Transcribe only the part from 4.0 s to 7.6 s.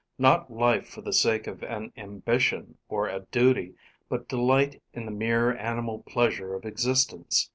but delight in the mere animal pleasure of existence.